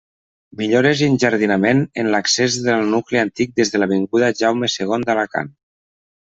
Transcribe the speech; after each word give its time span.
Millores 0.61 1.03
i 1.03 1.09
enjardinament 1.11 1.83
en 2.05 2.09
l'accés 2.15 2.57
al 2.77 2.89
nucli 2.95 3.21
antic 3.27 3.55
des 3.63 3.75
de 3.77 3.83
l'avinguda 3.85 4.33
Jaume 4.43 4.75
segon 4.81 5.09
d'Alacant. 5.11 5.57